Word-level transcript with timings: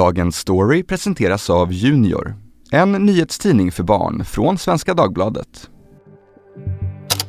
Dagens 0.00 0.36
story 0.36 0.82
presenteras 0.82 1.50
av 1.50 1.72
Junior, 1.72 2.34
en 2.70 2.92
nyhetstidning 2.92 3.72
för 3.72 3.82
barn 3.82 4.24
från 4.24 4.58
Svenska 4.58 4.94
Dagbladet. 4.94 5.70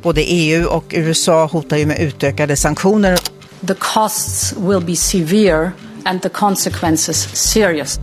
Både 0.04 0.22
EU 0.22 0.66
och 0.66 0.86
USA 0.90 1.46
hotar 1.46 1.78
ju 1.78 1.86
med 1.86 2.00
utökade 2.00 2.56
sanktioner. 2.56 3.18
The 3.68 3.74
costs 3.74 4.54
will 4.58 4.86
be 4.86 4.96
severe 4.96 5.72
and 6.06 6.22
the 6.22 6.30
consequences 6.30 7.36
serious. 7.36 8.00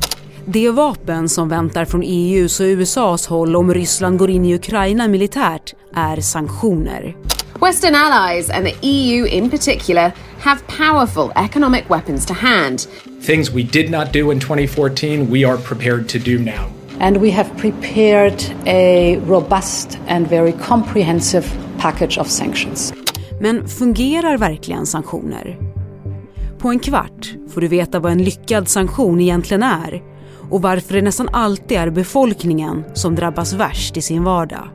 Det 0.46 0.70
vapen 0.70 1.28
som 1.28 1.48
väntar 1.48 1.84
från 1.84 2.02
EUs 2.04 2.60
och 2.60 2.64
USAs 2.64 3.26
håll 3.26 3.56
om 3.56 3.74
Ryssland 3.74 4.18
går 4.18 4.30
in 4.30 4.44
i 4.44 4.54
Ukraina 4.54 5.08
militärt 5.08 5.74
är 5.94 6.20
sanktioner. 6.20 7.16
Western 7.60 7.94
allies 7.94 8.50
and 8.50 8.66
the 8.66 8.74
EU 8.82 9.26
in 9.26 9.50
particular 9.50 10.12
have 10.40 10.60
powerful 10.78 11.44
economic 11.44 11.84
weapons 11.88 12.26
to 12.26 12.34
hand. 12.34 12.78
Things 13.20 13.50
we 13.50 13.62
did 13.62 13.90
not 13.90 14.12
do 14.12 14.32
in 14.32 14.40
2014, 14.40 15.30
we 15.30 15.44
are 15.44 15.56
prepared 15.56 16.08
to 16.08 16.18
do 16.18 16.38
now. 16.38 16.70
And 17.00 17.16
we 17.16 17.30
have 17.30 17.50
prepared 17.56 18.42
a 18.66 19.18
robust 19.26 19.98
and 20.08 20.28
very 20.28 20.52
comprehensive 20.52 21.46
package 21.78 22.18
of 22.18 22.28
sanctions. 22.30 22.94
Men 23.40 23.68
fungerar 23.68 24.36
verkligen 24.36 24.86
sanktioner? 24.86 25.58
På 26.58 26.68
en 26.68 26.78
kvart 26.78 27.34
får 27.48 27.60
du 27.60 27.68
veta 27.68 28.00
vad 28.00 28.12
en 28.12 28.24
lyckad 28.24 28.68
sanktion 28.68 29.20
egentligen 29.20 29.62
är 29.62 30.02
och 30.50 30.62
varför 30.62 30.94
det 30.94 31.02
nästan 31.02 31.28
alltid 31.32 31.78
är 31.78 31.90
befolkningen 31.90 32.84
som 32.94 33.14
drabbas 33.14 33.52
värst 33.52 33.96
i 33.96 34.02
sin 34.02 34.24
vardag. 34.24 34.68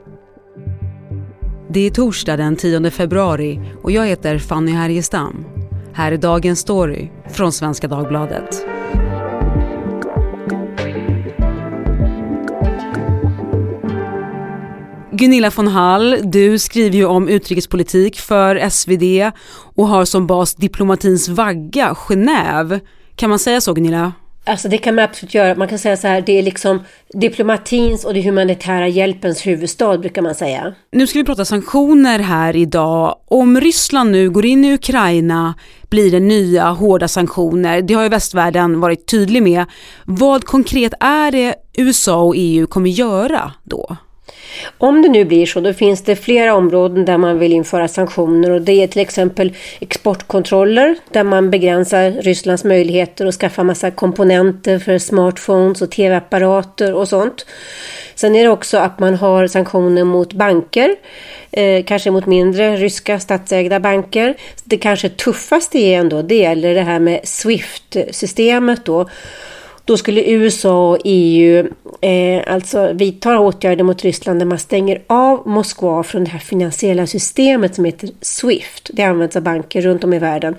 Det 1.70 1.80
är 1.80 1.90
torsdag 1.90 2.38
den 2.38 2.56
10 2.56 2.92
februari 2.92 3.60
och 3.84 3.92
jag 3.92 4.08
heter 4.08 4.38
Fanny 4.38 4.72
Härgestam. 4.72 5.46
Här 5.96 6.12
är 6.12 6.18
dagens 6.18 6.60
story 6.60 7.10
från 7.30 7.52
Svenska 7.52 7.88
Dagbladet. 7.88 8.66
Gunilla 15.12 15.50
von 15.50 15.68
Hall, 15.68 16.18
du 16.24 16.60
skriver 16.60 16.98
ju 16.98 17.06
om 17.06 17.28
utrikespolitik 17.28 18.20
för 18.20 18.70
SvD 18.70 19.32
och 19.76 19.88
har 19.88 20.06
som 20.06 20.28
bas 20.28 20.56
diplomatins 20.56 21.30
vagga, 21.30 21.94
Genève. 21.94 22.80
Kan 23.16 23.30
man 23.30 23.40
säga 23.40 23.62
så 23.62 23.74
Gunilla? 23.74 24.14
Alltså 24.46 24.68
det 24.68 24.78
kan 24.78 24.96
man 24.96 25.04
absolut 25.04 25.34
göra. 25.34 25.56
Man 25.56 25.68
kan 25.68 25.80
säga 25.80 25.98
så 25.98 26.08
här, 26.08 26.22
det 26.22 26.40
är 26.40 26.44
liksom 26.44 26.84
diplomatins 27.14 28.06
och 28.06 28.14
det 28.14 28.22
humanitära 28.22 28.88
hjälpens 28.88 29.48
huvudstad 29.48 29.98
brukar 29.98 30.22
man 30.22 30.36
säga. 30.36 30.74
Nu 30.92 31.08
ska 31.08 31.20
vi 31.20 31.26
prata 31.26 31.46
sanktioner 31.46 32.20
här 32.20 32.56
idag. 32.56 33.16
Om 33.26 33.62
Ryssland 33.62 34.12
nu 34.12 34.30
går 34.30 34.46
in 34.46 34.66
i 34.66 34.74
Ukraina 34.74 35.54
blir 35.90 36.12
det 36.12 36.20
nya 36.20 36.70
hårda 36.70 37.08
sanktioner. 37.08 37.82
Det 37.82 37.94
har 37.94 38.04
ju 38.04 38.10
västvärlden 38.10 38.80
varit 38.80 39.08
tydlig 39.08 39.44
med. 39.44 39.66
Vad 40.06 40.46
konkret 40.46 40.94
är 41.00 41.32
det 41.32 41.56
USA 41.78 42.22
och 42.22 42.34
EU 42.38 42.68
kommer 42.68 42.90
göra 42.90 43.52
då? 43.64 43.98
Om 44.78 45.02
det 45.02 45.10
nu 45.10 45.26
blir 45.26 45.46
så, 45.46 45.60
då 45.60 45.74
finns 45.74 46.04
det 46.04 46.16
flera 46.16 46.54
områden 46.56 47.06
där 47.06 47.18
man 47.18 47.40
vill 47.40 47.54
införa 47.54 47.88
sanktioner 47.88 48.52
och 48.52 48.62
det 48.62 48.84
är 48.84 48.88
till 48.88 49.02
exempel 49.02 49.54
exportkontroller 49.80 50.96
där 51.12 51.24
man 51.24 51.50
begränsar 51.50 52.12
Rysslands 52.12 52.64
möjligheter 52.64 53.26
att 53.26 53.36
skaffa 53.36 53.64
massa 53.64 53.92
komponenter 53.92 54.80
för 54.80 54.98
smartphones 54.98 55.82
och 55.82 55.92
tv-apparater 55.92 56.94
och 56.94 57.08
sånt. 57.08 57.46
Sen 58.16 58.36
är 58.36 58.44
det 58.44 58.50
också 58.50 58.78
att 58.78 59.00
man 59.00 59.16
har 59.16 59.48
sanktioner 59.48 60.04
mot 60.04 60.34
banker, 60.34 60.96
eh, 61.52 61.84
kanske 61.86 62.12
mot 62.12 62.26
mindre 62.26 62.76
ryska 62.76 63.20
statsägda 63.20 63.80
banker. 63.80 64.36
Det 64.64 64.78
kanske 64.78 65.10
tuffaste 65.10 65.78
är 65.78 66.00
ändå, 66.00 66.22
det 66.22 66.36
gäller 66.36 66.76
det 66.76 66.82
här 66.82 67.00
med 67.00 67.20
Swift-systemet 67.24 68.86
då 68.86 69.10
då 69.86 69.98
skulle 69.98 70.32
USA 70.32 70.90
och 70.90 70.98
EU 71.04 71.68
eh, 72.02 72.54
alltså 72.54 72.94
vidta 72.94 73.40
åtgärder 73.40 73.84
mot 73.84 74.02
Ryssland 74.02 74.40
där 74.40 74.46
man 74.46 74.60
stänger 74.60 75.02
av 75.08 75.48
Moskva 75.48 76.04
från 76.04 76.24
det 76.24 76.30
här 76.30 76.40
finansiella 76.40 77.08
systemet 77.08 77.76
som 77.76 77.86
heter 77.86 78.10
Swift. 78.22 78.90
Det 78.94 79.04
används 79.04 79.36
av 79.36 79.42
banker 79.42 79.82
runt 79.82 80.04
om 80.04 80.14
i 80.14 80.20
världen. 80.20 80.56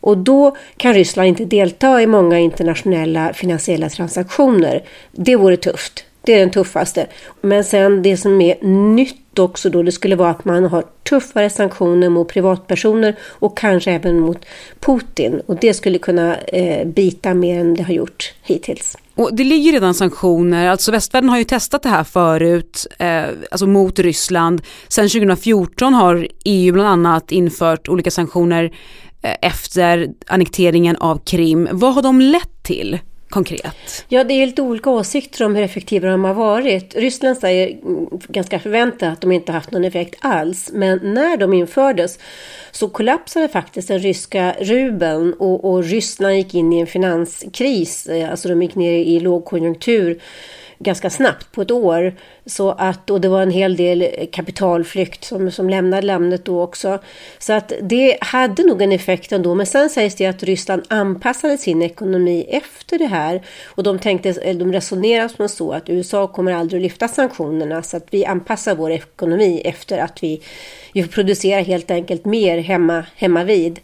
Och 0.00 0.18
då 0.18 0.56
kan 0.76 0.94
Ryssland 0.94 1.28
inte 1.28 1.44
delta 1.44 2.02
i 2.02 2.06
många 2.06 2.38
internationella 2.38 3.32
finansiella 3.32 3.88
transaktioner. 3.88 4.82
Det 5.12 5.36
vore 5.36 5.56
tufft. 5.56 6.04
Det 6.22 6.34
är 6.34 6.38
den 6.38 6.50
tuffaste. 6.50 7.06
Men 7.40 7.64
sen 7.64 8.02
det 8.02 8.16
som 8.16 8.40
är 8.40 8.64
nytt 8.64 9.21
också 9.38 9.70
då, 9.70 9.82
det 9.82 9.92
skulle 9.92 10.16
vara 10.16 10.30
att 10.30 10.44
man 10.44 10.64
har 10.64 10.84
tuffare 11.08 11.50
sanktioner 11.50 12.08
mot 12.08 12.28
privatpersoner 12.28 13.16
och 13.22 13.58
kanske 13.58 13.92
även 13.92 14.20
mot 14.20 14.44
Putin. 14.80 15.40
Och 15.46 15.56
det 15.60 15.74
skulle 15.74 15.98
kunna 15.98 16.36
eh, 16.36 16.86
bita 16.86 17.34
mer 17.34 17.60
än 17.60 17.74
det 17.74 17.82
har 17.82 17.94
gjort 17.94 18.34
hittills. 18.42 18.96
Och 19.14 19.36
det 19.36 19.44
ligger 19.44 19.72
redan 19.72 19.94
sanktioner, 19.94 20.68
alltså 20.68 20.92
västvärlden 20.92 21.30
har 21.30 21.38
ju 21.38 21.44
testat 21.44 21.82
det 21.82 21.88
här 21.88 22.04
förut, 22.04 22.86
eh, 22.98 23.24
alltså 23.50 23.66
mot 23.66 23.98
Ryssland. 23.98 24.62
Sen 24.88 25.08
2014 25.08 25.94
har 25.94 26.28
EU 26.44 26.72
bland 26.72 26.88
annat 26.88 27.32
infört 27.32 27.88
olika 27.88 28.10
sanktioner 28.10 28.64
eh, 29.22 29.36
efter 29.42 30.08
annekteringen 30.26 30.96
av 30.96 31.20
Krim. 31.24 31.68
Vad 31.72 31.94
har 31.94 32.02
de 32.02 32.20
lett 32.20 32.62
till? 32.62 32.98
Konkret? 33.32 34.04
Ja, 34.08 34.24
det 34.24 34.34
är 34.34 34.46
lite 34.46 34.62
olika 34.62 34.90
åsikter 34.90 35.44
om 35.44 35.54
hur 35.54 35.64
effektiva 35.64 36.08
de 36.08 36.24
har 36.24 36.34
varit. 36.34 36.94
Ryssland 36.94 37.38
säger 37.38 37.78
ganska 38.28 38.58
förväntat 38.58 39.12
att 39.12 39.20
de 39.20 39.32
inte 39.32 39.52
haft 39.52 39.70
någon 39.70 39.84
effekt 39.84 40.14
alls. 40.20 40.70
Men 40.72 41.00
när 41.02 41.36
de 41.36 41.52
infördes 41.52 42.18
så 42.70 42.88
kollapsade 42.88 43.48
faktiskt 43.48 43.88
den 43.88 43.98
ryska 43.98 44.54
rubeln 44.60 45.32
och, 45.32 45.72
och 45.72 45.84
Ryssland 45.84 46.36
gick 46.36 46.54
in 46.54 46.72
i 46.72 46.80
en 46.80 46.86
finanskris. 46.86 48.06
Eh, 48.06 48.30
alltså 48.30 48.48
de 48.48 48.62
gick 48.62 48.74
ner 48.74 48.92
i 48.92 49.20
lågkonjunktur 49.20 50.20
ganska 50.82 51.10
snabbt 51.10 51.52
på 51.52 51.62
ett 51.62 51.70
år. 51.70 52.14
Så 52.46 52.70
att, 52.70 53.10
och 53.10 53.20
det 53.20 53.28
var 53.28 53.42
en 53.42 53.50
hel 53.50 53.76
del 53.76 54.28
kapitalflykt 54.32 55.24
som, 55.24 55.50
som 55.50 55.70
lämnade 55.70 56.06
landet 56.06 56.44
då 56.44 56.62
också. 56.62 56.98
Så 57.38 57.52
att 57.52 57.72
det 57.82 58.18
hade 58.20 58.62
nog 58.62 58.82
en 58.82 58.92
effekt 58.92 59.32
ändå. 59.32 59.54
Men 59.54 59.66
sen 59.66 59.90
sägs 59.90 60.14
det 60.14 60.26
att 60.26 60.42
Ryssland 60.42 60.82
anpassade 60.88 61.58
sin 61.58 61.82
ekonomi 61.82 62.46
efter 62.48 62.98
det 62.98 63.06
här. 63.06 63.42
Och 63.64 63.82
de, 63.82 63.98
tänkte, 63.98 64.52
de 64.52 64.72
resonerade 64.72 65.28
som 65.28 65.48
så 65.48 65.72
att 65.72 65.88
USA 65.88 66.26
kommer 66.26 66.52
aldrig 66.52 66.78
att 66.78 66.82
lyfta 66.82 67.08
sanktionerna. 67.08 67.82
Så 67.82 67.96
att 67.96 68.06
vi 68.10 68.24
anpassar 68.24 68.74
vår 68.74 68.90
ekonomi 68.90 69.62
efter 69.64 69.98
att 69.98 70.22
vi, 70.22 70.42
vi 70.94 71.08
producerar 71.08 71.62
helt 71.62 71.90
enkelt 71.90 72.24
mer 72.24 72.58
hemma, 72.58 73.06
hemma 73.16 73.44
vid. 73.44 73.80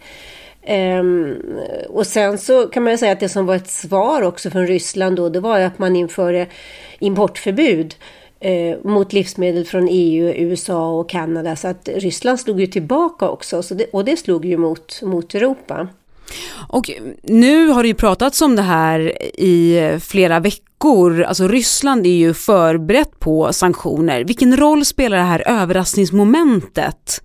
Um, 0.69 1.37
och 1.89 2.07
sen 2.07 2.39
så 2.39 2.67
kan 2.67 2.83
man 2.83 2.99
säga 2.99 3.13
att 3.13 3.21
det 3.21 3.29
som 3.29 3.47
var 3.47 3.55
ett 3.55 3.71
svar 3.71 4.23
också 4.23 4.51
från 4.51 4.67
Ryssland 4.67 5.17
då, 5.17 5.29
det 5.29 5.41
var 5.41 5.61
att 5.61 5.79
man 5.79 5.97
införde 5.97 6.47
importförbud 6.99 7.95
eh, 8.41 8.79
mot 8.85 9.13
livsmedel 9.13 9.65
från 9.65 9.89
EU, 9.91 10.33
USA 10.37 10.89
och 10.91 11.09
Kanada. 11.09 11.57
Så 11.57 11.69
att 11.69 11.89
Ryssland 11.95 12.41
slog 12.41 12.61
ju 12.61 12.67
tillbaka 12.67 13.29
också 13.29 13.63
så 13.63 13.75
det, 13.75 13.85
och 13.93 14.05
det 14.05 14.17
slog 14.17 14.45
ju 14.45 14.57
mot, 14.57 15.03
mot 15.03 15.35
Europa. 15.35 15.89
Och 16.69 16.91
nu 17.23 17.69
har 17.69 17.83
det 17.83 17.89
ju 17.89 17.95
pratats 17.95 18.43
om 18.43 18.57
det 18.57 18.63
här 18.63 19.23
i 19.41 19.99
flera 20.01 20.41
veckor. 20.41 21.23
Alltså 21.23 21.49
Ryssland 21.49 22.07
är 22.07 22.17
ju 22.17 22.35
förberett 22.35 23.21
på 23.21 23.53
sanktioner. 23.53 24.25
Vilken 24.25 24.57
roll 24.57 24.85
spelar 24.85 25.17
det 25.17 25.23
här 25.23 25.43
överraskningsmomentet 25.47 27.23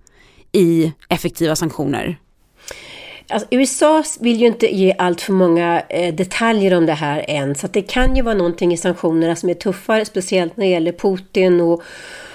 i 0.52 0.92
effektiva 1.08 1.56
sanktioner? 1.56 2.18
Alltså, 3.28 3.48
USA 3.50 4.04
vill 4.20 4.40
ju 4.40 4.46
inte 4.46 4.74
ge 4.74 4.94
allt 4.98 5.20
för 5.20 5.32
många 5.32 5.82
eh, 5.88 6.14
detaljer 6.14 6.74
om 6.74 6.86
det 6.86 6.92
här 6.92 7.24
än, 7.28 7.54
så 7.54 7.66
det 7.66 7.82
kan 7.82 8.16
ju 8.16 8.22
vara 8.22 8.34
någonting 8.34 8.72
i 8.72 8.76
sanktionerna 8.76 9.36
som 9.36 9.48
är 9.48 9.54
tuffare, 9.54 10.04
speciellt 10.04 10.56
när 10.56 10.64
det 10.64 10.70
gäller 10.70 10.92
Putin 10.92 11.60
och, 11.60 11.82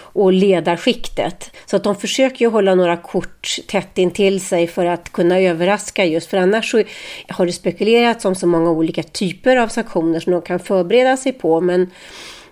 och 0.02 0.34
ledarskiktet. 0.34 1.52
Så 1.66 1.76
att 1.76 1.84
de 1.84 1.96
försöker 1.96 2.46
ju 2.46 2.52
hålla 2.52 2.76
några 2.76 2.98
kort 2.98 3.60
tätt 3.68 3.98
in 3.98 4.12
till 4.12 4.42
sig 4.42 4.68
för 4.68 4.86
att 4.86 5.12
kunna 5.12 5.40
överraska 5.40 6.06
just, 6.06 6.30
för 6.30 6.38
annars 6.38 6.72
så 6.72 6.84
har 7.28 7.46
det 7.46 7.52
spekulerats 7.52 8.26
om 8.26 8.36
så 8.36 8.48
många 8.48 8.72
olika 8.72 9.04
typer 9.04 9.58
av 9.58 9.68
sanktioner 9.68 10.20
som 10.20 10.34
de 10.34 10.42
kan 10.42 10.60
förbereda 10.60 11.18
sig 11.18 11.32
på, 11.32 11.62
men 11.62 11.92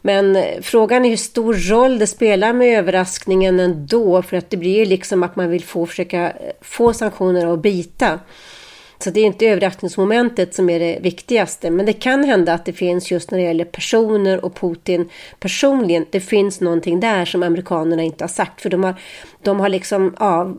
men 0.01 0.37
frågan 0.61 1.05
är 1.05 1.09
hur 1.09 1.17
stor 1.17 1.53
roll 1.53 1.99
det 1.99 2.07
spelar 2.07 2.53
med 2.53 2.79
överraskningen 2.79 3.59
ändå, 3.59 4.21
för 4.21 4.37
att 4.37 4.49
det 4.49 4.57
blir 4.57 4.77
ju 4.77 4.85
liksom 4.85 5.23
att 5.23 5.35
man 5.35 5.49
vill 5.49 5.63
få, 5.63 5.85
försöka 5.85 6.29
eh, 6.29 6.51
få 6.61 6.93
sanktionerna 6.93 7.53
att 7.53 7.61
bita. 7.61 8.19
Så 8.99 9.09
det 9.09 9.19
är 9.19 9.25
inte 9.25 9.45
överraskningsmomentet 9.45 10.53
som 10.53 10.69
är 10.69 10.79
det 10.79 10.99
viktigaste. 11.01 11.69
Men 11.69 11.85
det 11.85 11.93
kan 11.93 12.23
hända 12.23 12.53
att 12.53 12.65
det 12.65 12.73
finns 12.73 13.11
just 13.11 13.31
när 13.31 13.37
det 13.37 13.43
gäller 13.43 13.65
personer 13.65 14.45
och 14.45 14.55
Putin 14.55 15.09
personligen. 15.39 16.05
Det 16.09 16.19
finns 16.19 16.61
någonting 16.61 16.99
där 16.99 17.25
som 17.25 17.43
amerikanerna 17.43 18.03
inte 18.03 18.23
har 18.23 18.29
sagt. 18.29 18.61
För 18.61 18.69
de 18.69 18.83
har, 18.83 18.95
de 19.43 19.59
har 19.59 19.69
liksom 19.69 20.15
ja, 20.19 20.53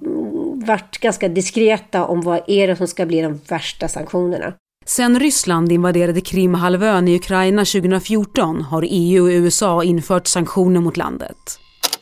varit 0.55 0.99
ganska 0.99 1.29
diskreta 1.29 2.05
om 2.05 2.21
vad 2.21 2.41
är 2.47 2.67
det 2.69 2.77
som 2.77 2.87
ska 2.87 3.07
bli 3.07 3.23
de 3.23 3.41
värsta 3.49 3.89
sanktionerna. 3.89 4.53
Sen 4.89 5.21
Ryssland 5.21 5.73
invaderade 5.73 6.21
Krimhalvön 6.21 7.09
i 7.09 7.17
Ukraina 7.17 7.65
2014 7.65 8.63
har 8.63 8.85
EU 8.89 9.23
och 9.23 9.29
USA 9.29 9.85
infört 9.85 10.27
sanktioner 10.27 10.81
mot 10.81 10.97
landet. 10.97 11.59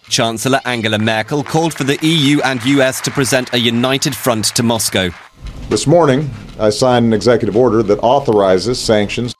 Chancellor 0.09 0.61
Angela 0.65 0.99
Merkel 0.99 1.43
called 1.43 1.73
for 1.73 1.85
the 1.85 2.07
EU 2.07 2.41
and 2.45 2.61
US 2.67 3.03
to 3.03 3.11
present 3.11 3.55
a 3.55 3.57
united 3.57 4.15
front 4.15 4.55
to 4.55 4.63
Moscow. 4.63 5.13
This 5.69 5.87
morning, 5.87 6.21
I 6.69 6.73
signed 6.73 7.07
an 7.07 7.13
executive 7.13 7.59
order 7.59 7.83
that 7.83 8.05
authorizes 8.05 8.79
sanctions 8.79 9.33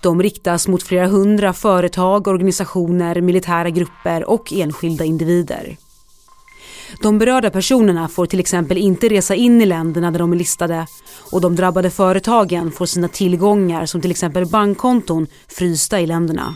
De 0.00 0.22
riktas 0.22 0.68
mot 0.68 0.82
flera 0.82 1.06
hundra 1.06 1.52
företag, 1.52 2.28
organisationer, 2.28 3.20
militära 3.20 3.70
grupper 3.70 4.30
och 4.30 4.52
enskilda 4.52 5.04
individer. 5.04 5.76
De 7.02 7.18
berörda 7.18 7.50
personerna 7.50 8.08
får 8.08 8.26
till 8.26 8.40
exempel 8.40 8.78
inte 8.78 9.08
resa 9.08 9.34
in 9.34 9.62
i 9.62 9.66
länderna 9.66 10.10
där 10.10 10.18
de 10.18 10.32
är 10.32 10.36
listade 10.36 10.86
och 11.30 11.40
de 11.40 11.56
drabbade 11.56 11.90
företagen 11.90 12.72
får 12.72 12.86
sina 12.86 13.08
tillgångar 13.08 13.86
som 13.86 14.00
till 14.00 14.10
exempel 14.10 14.46
bankkonton 14.46 15.26
frysta 15.48 16.00
i 16.00 16.06
länderna. 16.06 16.54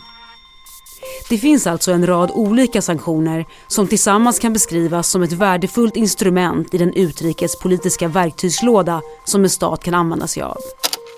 Det 1.29 1.39
finns 1.39 1.67
alltså 1.67 1.93
en 1.93 2.07
rad 2.07 2.31
olika 2.35 2.83
sanktioner 2.83 3.45
som 3.69 3.87
tillsammans 3.89 4.39
kan 4.39 4.53
beskrivas 4.53 5.09
som 5.09 5.23
ett 5.23 5.33
värdefullt 5.33 5.97
instrument 5.97 6.75
i 6.75 6.79
den 6.79 6.95
utrikespolitiska 6.95 8.09
verktygslåda 8.09 9.03
som 9.25 9.45
en 9.45 9.51
stat 9.51 9.85
kan 9.85 9.95
använda 9.95 10.27
sig 10.27 10.43
av. 10.43 10.57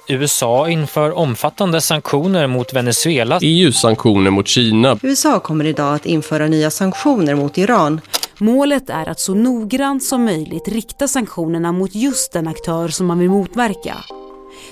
USA 0.08 0.68
inför 0.68 1.18
omfattande 1.18 1.80
sanktioner 1.80 2.46
mot 2.46 2.72
Venezuela. 2.72 3.38
EU-sanktioner 3.42 4.30
mot 4.30 4.48
Kina. 4.48 4.98
USA 5.02 5.40
kommer 5.40 5.64
idag 5.64 5.94
att 5.94 6.06
införa 6.06 6.46
nya 6.46 6.70
sanktioner 6.70 7.34
mot 7.34 7.58
Iran. 7.58 8.00
Målet 8.38 8.90
är 8.90 9.08
att 9.08 9.20
så 9.20 9.34
noggrant 9.34 10.04
som 10.04 10.24
möjligt 10.24 10.68
rikta 10.68 11.08
sanktionerna 11.08 11.72
mot 11.72 11.94
just 11.94 12.32
den 12.32 12.48
aktör 12.48 12.88
som 12.88 13.06
man 13.06 13.18
vill 13.18 13.30
motverka. 13.30 13.96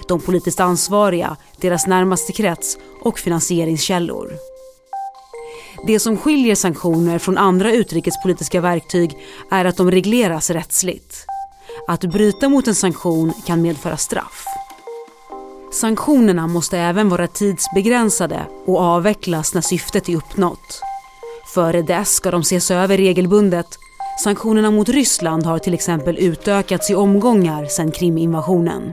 De 0.09 0.21
politiskt 0.21 0.61
ansvariga, 0.61 1.37
deras 1.61 1.87
närmaste 1.87 2.33
krets 2.33 2.79
och 3.03 3.19
finansieringskällor. 3.19 4.33
Det 5.87 6.01
som 6.01 6.17
skiljer 6.17 6.55
sanktioner 6.55 7.19
från 7.19 7.39
andra 7.39 7.73
utrikespolitiska 7.73 8.61
verktyg 8.61 9.19
är 9.51 9.65
att 9.65 9.77
de 9.77 9.91
regleras 9.91 10.51
rättsligt. 10.51 11.27
Att 11.89 12.05
bryta 12.05 12.49
mot 12.49 12.69
en 12.69 12.75
sanktion 12.75 13.33
kan 13.47 13.63
medföra 13.63 13.97
straff. 13.97 14.47
Sanktionerna 15.73 16.47
måste 16.47 16.79
även 16.79 17.09
vara 17.09 17.27
tidsbegränsade 17.27 18.47
och 18.67 18.81
avvecklas 18.81 19.55
när 19.55 19.61
syftet 19.61 20.09
är 20.09 20.17
uppnått. 20.17 20.83
Före 21.55 21.83
dess 21.83 22.15
ska 22.15 22.31
de 22.31 22.41
ses 22.41 22.71
över 22.71 22.97
regelbundet. 22.97 23.67
Sanktionerna 24.25 24.71
mot 24.71 24.89
Ryssland 24.89 25.47
har 25.47 25.59
till 25.59 25.75
exempel 25.75 26.19
utökats 26.19 26.91
i 26.91 26.95
omgångar 26.95 27.65
sedan 27.65 27.91
Kriminvasionen. 27.91 28.93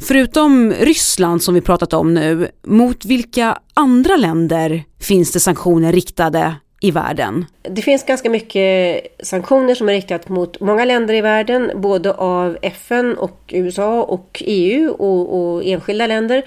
Förutom 0.00 0.72
Ryssland 0.72 1.42
som 1.42 1.54
vi 1.54 1.60
pratat 1.60 1.92
om 1.92 2.14
nu, 2.14 2.48
mot 2.62 3.04
vilka 3.04 3.58
andra 3.74 4.16
länder 4.16 4.82
finns 5.00 5.32
det 5.32 5.40
sanktioner 5.40 5.92
riktade 5.92 6.54
i 6.80 6.90
världen? 6.90 7.46
Det 7.62 7.82
finns 7.82 8.06
ganska 8.06 8.30
mycket 8.30 9.02
sanktioner 9.22 9.74
som 9.74 9.88
är 9.88 9.92
riktat 9.92 10.28
mot 10.28 10.60
många 10.60 10.84
länder 10.84 11.14
i 11.14 11.20
världen, 11.20 11.70
både 11.74 12.14
av 12.14 12.58
FN 12.62 13.18
och 13.18 13.40
USA 13.48 14.02
och 14.02 14.42
EU 14.46 14.90
och, 14.90 15.54
och 15.54 15.64
enskilda 15.64 16.06
länder. 16.06 16.42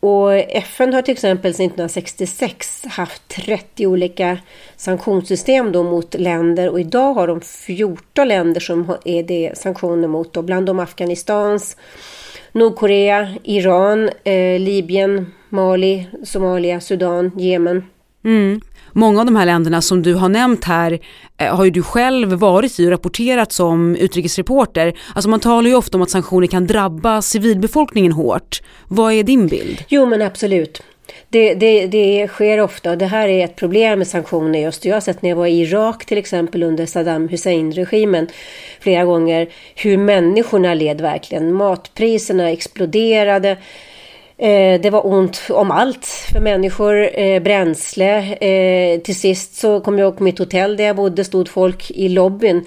Och 0.00 0.34
FN 0.34 0.94
har 0.94 1.02
till 1.02 1.12
exempel 1.12 1.54
sedan 1.54 1.66
1966 1.66 2.84
haft 2.88 3.28
30 3.28 3.86
olika 3.86 4.38
sanktionssystem 4.76 5.72
då 5.72 5.82
mot 5.82 6.14
länder 6.14 6.68
och 6.68 6.80
idag 6.80 7.14
har 7.14 7.26
de 7.26 7.40
14 7.40 8.28
länder 8.28 8.60
som 8.60 8.96
är 9.04 9.22
det 9.22 9.58
sanktioner 9.58 10.08
mot. 10.08 10.32
Då, 10.32 10.42
bland 10.42 10.66
dem 10.66 10.80
Afghanistans, 10.80 11.76
Nordkorea, 12.52 13.34
Iran, 13.44 14.10
eh, 14.24 14.60
Libyen, 14.60 15.32
Mali, 15.48 16.06
Somalia, 16.24 16.80
Sudan, 16.80 17.30
Jemen. 17.36 17.84
Mm. 18.24 18.60
Många 18.92 19.20
av 19.20 19.26
de 19.26 19.36
här 19.36 19.46
länderna 19.46 19.82
som 19.82 20.02
du 20.02 20.14
har 20.14 20.28
nämnt 20.28 20.64
här 20.64 20.98
eh, 21.38 21.56
har 21.56 21.64
ju 21.64 21.70
du 21.70 21.82
själv 21.82 22.32
varit 22.32 22.80
i 22.80 22.86
och 22.86 22.90
rapporterat 22.90 23.52
som 23.52 23.96
utrikesreporter. 23.96 24.98
Alltså 25.14 25.28
man 25.30 25.40
talar 25.40 25.68
ju 25.70 25.76
ofta 25.76 25.98
om 25.98 26.02
att 26.02 26.10
sanktioner 26.10 26.46
kan 26.46 26.66
drabba 26.66 27.22
civilbefolkningen 27.22 28.12
hårt. 28.12 28.62
Vad 28.88 29.12
är 29.12 29.22
din 29.22 29.46
bild? 29.46 29.84
Jo 29.88 30.06
men 30.06 30.22
absolut. 30.22 30.82
Det, 31.28 31.54
det, 31.54 31.86
det 31.86 32.28
sker 32.28 32.60
ofta 32.60 32.90
och 32.90 32.98
det 32.98 33.06
här 33.06 33.28
är 33.28 33.44
ett 33.44 33.56
problem 33.56 33.98
med 33.98 34.08
sanktioner 34.08 34.58
just. 34.58 34.84
Jag 34.84 34.96
har 34.96 35.00
sett 35.00 35.22
när 35.22 35.30
jag 35.30 35.36
var 35.36 35.46
i 35.46 35.60
Irak 35.60 36.04
till 36.04 36.18
exempel 36.18 36.62
under 36.62 36.86
Saddam 36.86 37.28
Hussein-regimen 37.28 38.28
flera 38.80 39.04
gånger 39.04 39.48
hur 39.74 39.96
människorna 39.96 40.74
led 40.74 41.00
verkligen. 41.00 41.52
Matpriserna 41.52 42.50
exploderade. 42.50 43.56
Eh, 44.40 44.80
det 44.80 44.90
var 44.90 45.06
ont 45.06 45.40
om 45.50 45.70
allt 45.70 46.06
för 46.06 46.40
människor, 46.40 47.18
eh, 47.18 47.42
bränsle. 47.42 48.36
Eh, 48.40 49.00
till 49.00 49.16
sist 49.16 49.54
så 49.54 49.80
kom 49.80 49.98
jag 49.98 50.06
ihåg 50.06 50.16
på 50.16 50.22
mitt 50.22 50.38
hotell 50.38 50.76
där 50.76 50.84
jag 50.84 50.96
bodde 50.96 51.24
stod 51.24 51.48
folk 51.48 51.90
i 51.90 52.08
lobbyn 52.08 52.64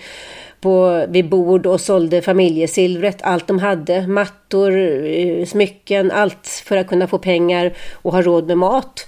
på, 0.62 1.06
vid 1.10 1.30
bord 1.30 1.66
och 1.66 1.82
sålde 1.82 2.22
familjesilvret, 2.22 3.18
allt 3.22 3.48
de 3.48 3.60
hade. 3.60 4.08
Mattor, 4.08 4.78
eh, 4.78 5.46
smycken, 5.46 6.12
allt 6.12 6.48
för 6.66 6.78
att 6.78 6.88
kunna 6.88 7.08
få 7.08 7.18
pengar 7.18 7.74
och 7.92 8.12
ha 8.12 8.22
råd 8.22 8.48
med 8.48 8.58
mat. 8.58 9.08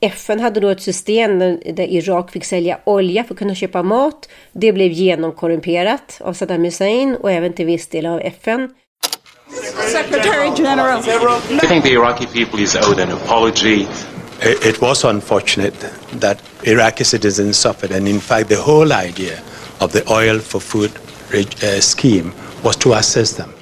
FN 0.00 0.40
hade 0.40 0.60
då 0.60 0.68
ett 0.68 0.82
system 0.82 1.38
där 1.38 1.92
Irak 1.92 2.30
fick 2.30 2.44
sälja 2.44 2.78
olja 2.84 3.24
för 3.24 3.34
att 3.34 3.38
kunna 3.38 3.54
köpa 3.54 3.82
mat. 3.82 4.28
Det 4.52 4.72
blev 4.72 4.92
genomkorrumperat 4.92 6.20
av 6.20 6.32
Saddam 6.32 6.64
Hussein 6.64 7.16
och 7.16 7.32
även 7.32 7.52
till 7.52 7.66
viss 7.66 7.88
del 7.88 8.06
av 8.06 8.20
FN. 8.20 8.74
Secretary 9.84 10.50
General. 10.54 10.98
I 10.98 11.66
think 11.66 11.84
the 11.84 11.92
Iraqi 11.92 12.26
people 12.26 12.60
is 12.60 12.76
owed 12.76 12.98
an 12.98 13.10
apology. 13.10 13.86
It 14.40 14.80
was 14.80 15.04
unfortunate 15.04 15.74
that 16.20 16.40
Iraqi 16.62 17.04
citizens 17.04 17.56
suffered, 17.56 17.90
and 17.90 18.08
in 18.08 18.20
fact, 18.20 18.48
the 18.48 18.56
whole 18.56 18.92
idea 18.92 19.38
of 19.80 19.92
the 19.92 20.02
oil 20.10 20.38
for 20.38 20.60
food 20.60 20.90
uh, 21.34 21.80
scheme 21.80 22.32
was 22.62 22.76
to 22.76 22.92
assess 22.92 23.32
them. 23.32 23.52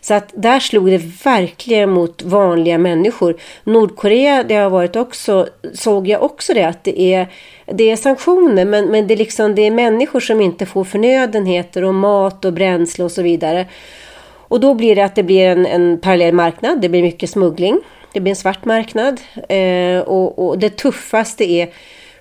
Så 0.00 0.14
att 0.14 0.32
där 0.34 0.60
slog 0.60 0.90
det 0.90 1.24
verkligen 1.24 1.90
mot 1.90 2.22
vanliga 2.22 2.78
människor. 2.78 3.36
Nordkorea, 3.64 4.42
det 4.42 4.54
har 4.54 4.70
varit 4.70 4.96
också, 4.96 5.48
såg 5.74 6.08
jag 6.08 6.22
också 6.22 6.54
det, 6.54 6.64
att 6.64 6.84
det 6.84 7.14
är, 7.14 7.28
det 7.66 7.90
är 7.90 7.96
sanktioner, 7.96 8.64
men, 8.64 8.86
men 8.86 9.06
det, 9.06 9.14
är 9.14 9.18
liksom, 9.18 9.54
det 9.54 9.62
är 9.62 9.70
människor 9.70 10.20
som 10.20 10.40
inte 10.40 10.66
får 10.66 10.84
förnödenheter 10.84 11.84
och 11.84 11.94
mat 11.94 12.44
och 12.44 12.52
bränsle 12.52 13.04
och 13.04 13.12
så 13.12 13.22
vidare. 13.22 13.66
Och 14.54 14.60
då 14.60 14.74
blir 14.74 14.96
det 14.96 15.04
att 15.04 15.14
det 15.14 15.22
blir 15.22 15.46
en, 15.46 15.66
en 15.66 16.00
parallell 16.00 16.34
marknad, 16.34 16.80
det 16.80 16.88
blir 16.88 17.02
mycket 17.02 17.30
smuggling, 17.30 17.80
det 18.12 18.20
blir 18.20 18.30
en 18.30 18.36
svart 18.36 18.64
marknad. 18.64 19.20
Eh, 19.48 19.98
och, 19.98 20.46
och 20.46 20.58
det 20.58 20.76
tuffaste 20.76 21.44
är 21.44 21.68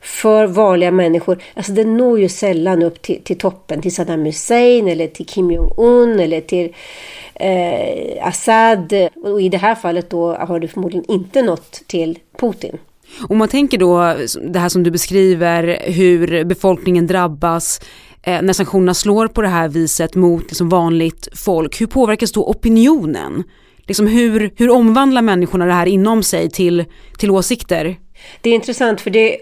för 0.02 0.48
vanliga 0.48 0.92
människor. 0.92 1.44
Alltså 1.54 1.72
det 1.72 1.86
når 1.86 2.20
ju 2.20 2.30
sällan 2.30 2.84
upp 2.84 3.02
till, 3.02 3.24
till 3.24 3.38
toppen, 3.38 3.82
till 3.82 3.96
Saddam 3.96 4.26
Hussein 4.26 4.88
eller 4.88 5.08
till 5.08 5.26
Kim 5.26 5.52
Jong-Un 5.52 6.20
eller 6.20 6.42
till 6.42 6.74
eh, 7.34 8.28
Assad. 8.28 8.94
Och 9.24 9.42
i 9.42 9.50
det 9.50 9.58
här 9.58 9.76
fallet 9.76 10.10
då 10.10 10.36
har 10.36 10.60
det 10.60 10.68
förmodligen 10.68 11.12
inte 11.12 11.42
nått 11.42 11.82
till 11.88 12.20
Putin. 12.40 12.78
Om 13.30 13.38
man 13.38 13.48
tänker 13.48 13.78
då 13.78 14.16
det 14.52 14.60
här 14.60 14.70
som 14.70 14.84
du 14.84 14.92
beskriver, 14.92 15.92
hur 15.92 16.44
befolkningen 16.44 17.08
drabbas 17.08 17.80
eh, 18.24 18.42
när 18.42 18.54
sanktionerna 18.54 18.94
slår 18.94 19.28
på 19.28 19.42
det 19.42 19.48
här 19.48 19.68
viset 19.68 20.16
mot 20.16 20.44
liksom 20.44 20.70
vanligt 20.70 21.28
folk, 21.36 21.82
hur 21.82 21.88
påverkas 21.88 22.32
då 22.32 22.44
opinionen? 22.44 23.44
Liksom 23.88 24.08
hur, 24.08 24.54
hur 24.58 24.70
omvandlar 24.70 25.22
människorna 25.22 25.66
det 25.66 25.74
här 25.74 25.86
inom 25.86 26.24
sig 26.24 26.50
till, 26.50 26.86
till 27.18 27.32
åsikter? 27.32 27.98
Det 28.42 28.50
är 28.50 28.54
intressant 28.54 29.02
för 29.02 29.10
det 29.10 29.34
eh, 29.34 29.40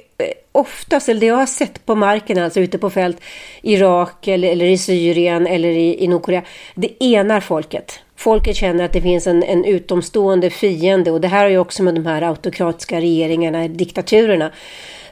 oftast, 0.51 1.09
eller 1.09 1.19
det 1.19 1.25
jag 1.25 1.35
har 1.35 1.45
sett 1.45 1.85
på 1.85 1.95
marken, 1.95 2.37
alltså 2.37 2.59
ute 2.59 2.77
på 2.77 2.89
fält, 2.89 3.17
Irak 3.61 4.27
eller, 4.27 4.49
eller 4.49 4.65
i 4.65 4.77
Syrien 4.77 5.47
eller 5.47 5.69
i, 5.69 6.03
i 6.03 6.07
Nordkorea, 6.07 6.43
det 6.75 7.03
enar 7.03 7.39
folket. 7.39 7.99
Folket 8.15 8.55
känner 8.55 8.83
att 8.83 8.93
det 8.93 9.01
finns 9.01 9.27
en, 9.27 9.43
en 9.43 9.65
utomstående 9.65 10.49
fiende 10.49 11.11
och 11.11 11.21
det 11.21 11.27
här 11.27 11.43
har 11.43 11.49
ju 11.49 11.57
också 11.57 11.83
med 11.83 11.95
de 11.95 12.05
här 12.05 12.21
autokratiska 12.21 13.01
regeringarna, 13.01 13.67
diktaturerna. 13.67 14.51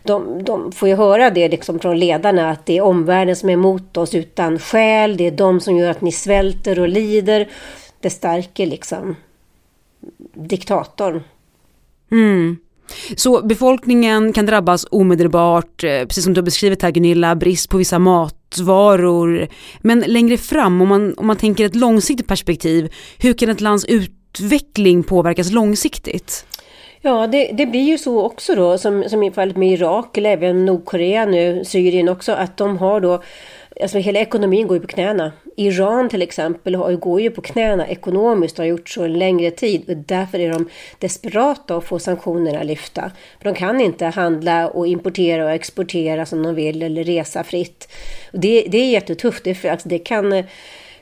De, 0.09 0.43
de, 0.43 0.71
får 0.71 0.89
ju 0.89 0.95
höra 0.95 1.29
det 1.29 1.49
liksom 1.49 1.79
från 1.79 1.99
ledarna 1.99 2.49
att 2.49 2.65
det 2.65 2.77
är 2.77 2.81
omvärlden 2.81 3.35
som 3.35 3.49
är 3.49 3.53
emot 3.53 3.97
oss 3.97 4.15
utan 4.15 4.59
skäl. 4.59 5.17
Det 5.17 5.27
är 5.27 5.31
de 5.31 5.59
som 5.59 5.77
gör 5.77 5.91
att 5.91 6.01
ni 6.01 6.11
svälter 6.11 6.79
och 6.79 6.87
lider. 6.87 7.49
Det 7.99 8.09
stärker 8.09 8.65
liksom 8.65 9.15
diktatorn. 10.33 11.23
Mm. 12.11 12.57
Så 13.15 13.41
befolkningen 13.41 14.33
kan 14.33 14.45
drabbas 14.45 14.85
omedelbart, 14.91 15.83
eh, 15.83 16.05
precis 16.05 16.23
som 16.23 16.33
du 16.33 16.41
har 16.41 16.45
beskrivit 16.45 16.81
här 16.81 16.91
Gunilla, 16.91 17.35
brist 17.35 17.69
på 17.69 17.77
vissa 17.77 17.99
matvaror. 17.99 19.47
Men 19.81 19.99
längre 19.99 20.37
fram, 20.37 20.81
om 20.81 20.87
man, 20.87 21.13
om 21.17 21.27
man 21.27 21.37
tänker 21.37 21.65
ett 21.65 21.75
långsiktigt 21.75 22.27
perspektiv, 22.27 22.93
hur 23.17 23.33
kan 23.33 23.49
ett 23.49 23.61
lands 23.61 23.85
utveckling 23.85 25.03
påverkas 25.03 25.51
långsiktigt? 25.51 26.45
Ja, 27.01 27.27
det, 27.27 27.51
det, 27.53 27.65
blir 27.65 27.83
ju 27.83 27.97
så 27.97 28.21
också 28.21 28.55
då, 28.55 28.77
som, 28.77 29.09
som 29.09 29.23
i 29.23 29.31
fallet 29.31 29.57
med 29.57 29.69
Irak 29.69 30.17
eller 30.17 30.29
även 30.29 30.65
Nordkorea 30.65 31.25
nu, 31.25 31.65
Syrien 31.65 32.09
också, 32.09 32.31
att 32.31 32.57
de 32.57 32.77
har 32.77 32.99
då 32.99 33.21
Alltså 33.81 33.97
hela 33.97 34.19
ekonomin 34.19 34.67
går 34.67 34.77
ju 34.77 34.81
på 34.81 34.87
knäna. 34.87 35.31
Iran 35.55 36.09
till 36.09 36.21
exempel 36.21 36.77
går 36.77 37.21
ju 37.21 37.31
på 37.31 37.41
knäna 37.41 37.87
ekonomiskt 37.87 38.59
och 38.59 38.65
har 38.65 38.69
gjort 38.69 38.89
så 38.89 39.03
en 39.03 39.19
längre 39.19 39.51
tid. 39.51 39.89
Och 39.89 39.97
därför 39.97 40.39
är 40.39 40.49
de 40.49 40.69
desperata 40.99 41.75
att 41.75 41.85
få 41.85 41.99
sanktionerna 41.99 42.63
lyfta. 42.63 43.11
För 43.37 43.45
de 43.45 43.55
kan 43.55 43.81
inte 43.81 44.05
handla 44.05 44.67
och 44.67 44.87
importera 44.87 45.45
och 45.45 45.51
exportera 45.51 46.25
som 46.25 46.43
de 46.43 46.55
vill 46.55 46.83
eller 46.83 47.03
resa 47.03 47.43
fritt. 47.43 47.89
Och 48.33 48.39
det, 48.39 48.61
det 48.61 48.77
är 48.77 48.89
jättetufft. 48.89 49.43
Det, 49.43 49.65
alltså 49.65 49.89
det 49.89 49.99
kan 49.99 50.43